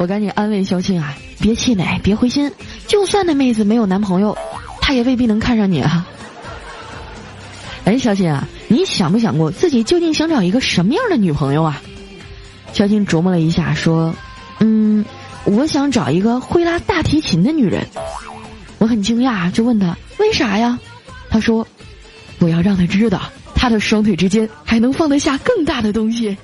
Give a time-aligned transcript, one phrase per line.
[0.00, 2.50] 我赶紧安慰肖庆啊，别气馁，别灰心，
[2.86, 4.34] 就算那妹子没有男朋友，
[4.80, 6.06] 她也未必能看上你啊。
[7.84, 11.82] 哎，肖庆啊，你想不想过自己究竟想找一个什么样的女朋友啊？
[12.72, 14.14] 肖庆琢磨了一下，说
[14.60, 15.04] ：“嗯，
[15.44, 17.86] 我想找一个会拉大提琴的女人。”
[18.80, 20.78] 我很惊讶，就问他为啥呀？
[21.28, 21.66] 他说
[22.40, 23.20] ：“我要让她知道，
[23.54, 26.34] 她的双腿之间还能放得下更大的东西。”